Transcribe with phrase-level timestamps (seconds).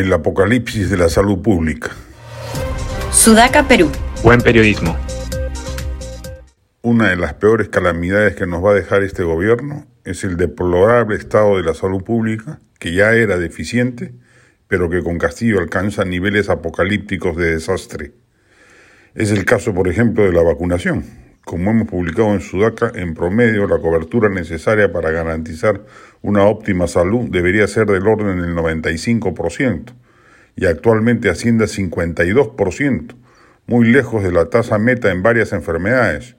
[0.00, 1.90] El apocalipsis de la salud pública.
[3.12, 3.92] Sudaca, Perú.
[4.24, 4.96] Buen periodismo.
[6.80, 11.16] Una de las peores calamidades que nos va a dejar este gobierno es el deplorable
[11.16, 14.14] estado de la salud pública, que ya era deficiente,
[14.68, 18.12] pero que con Castillo alcanza niveles apocalípticos de desastre.
[19.14, 21.04] Es el caso, por ejemplo, de la vacunación.
[21.50, 25.82] Como hemos publicado en Sudaca, en promedio la cobertura necesaria para garantizar
[26.22, 29.92] una óptima salud debería ser del orden del 95%
[30.54, 33.16] y actualmente asciende a 52%,
[33.66, 36.36] muy lejos de la tasa meta en varias enfermedades.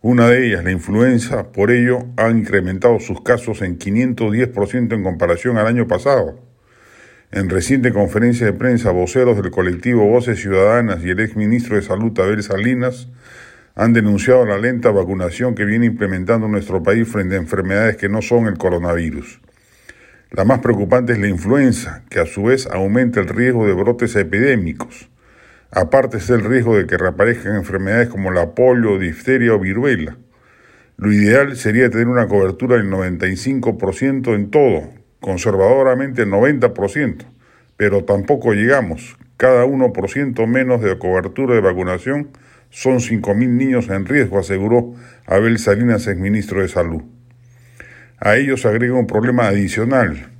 [0.00, 5.58] Una de ellas, la influenza, por ello ha incrementado sus casos en 510% en comparación
[5.58, 6.38] al año pasado.
[7.32, 12.16] En reciente conferencia de prensa, voceros del colectivo Voces Ciudadanas y el exministro de Salud
[12.20, 13.08] Abel Salinas
[13.80, 18.20] han denunciado la lenta vacunación que viene implementando nuestro país frente a enfermedades que no
[18.20, 19.40] son el coronavirus.
[20.32, 24.14] La más preocupante es la influenza, que a su vez aumenta el riesgo de brotes
[24.16, 25.08] epidémicos.
[25.70, 30.18] Aparte es el riesgo de que reaparezcan enfermedades como la polio, difteria o viruela.
[30.98, 37.24] Lo ideal sería tener una cobertura del 95% en todo, conservadoramente el 90%,
[37.78, 39.16] pero tampoco llegamos.
[39.38, 42.28] Cada 1% menos de cobertura de vacunación
[42.70, 44.94] son 5.000 niños en riesgo, aseguró
[45.26, 47.02] Abel Salinas, exministro de Salud.
[48.18, 50.30] A ello se agrega un problema adicional.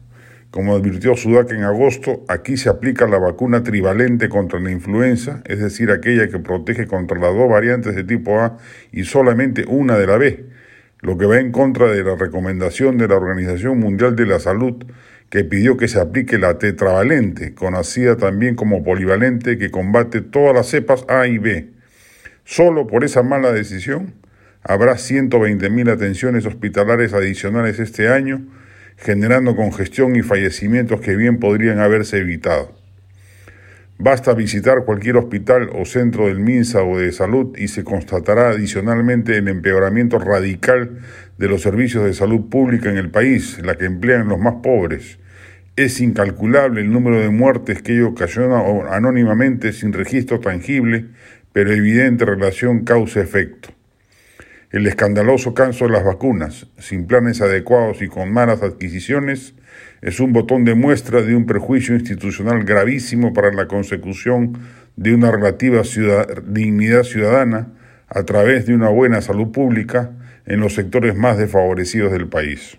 [0.51, 5.61] Como advirtió Sudaca en agosto, aquí se aplica la vacuna trivalente contra la influenza, es
[5.61, 8.59] decir, aquella que protege contra las dos variantes de tipo A
[8.91, 10.47] y solamente una de la B,
[11.01, 14.85] lo que va en contra de la recomendación de la Organización Mundial de la Salud,
[15.31, 20.67] que pidió que se aplique la tetravalente, conocida también como polivalente, que combate todas las
[20.67, 21.80] cepas A y B.
[22.51, 24.13] Solo por esa mala decisión
[24.65, 28.45] habrá 120.000 atenciones hospitalarias adicionales este año,
[28.97, 32.75] generando congestión y fallecimientos que bien podrían haberse evitado.
[33.99, 39.37] Basta visitar cualquier hospital o centro del MINSA o de salud y se constatará adicionalmente
[39.37, 40.99] el empeoramiento radical
[41.39, 45.21] de los servicios de salud pública en el país, la que emplean los más pobres.
[45.77, 48.61] Es incalculable el número de muertes que ello ocasiona
[48.91, 51.07] anónimamente sin registro tangible,
[51.53, 53.71] pero evidente relación causa-efecto.
[54.71, 59.55] El escandaloso canso de las vacunas, sin planes adecuados y con malas adquisiciones,
[60.01, 64.59] es un botón de muestra de un prejuicio institucional gravísimo para la consecución
[64.97, 65.83] de una relativa
[66.47, 67.73] dignidad ciudadana
[68.09, 70.13] a través de una buena salud pública
[70.47, 72.79] en los sectores más desfavorecidos del país.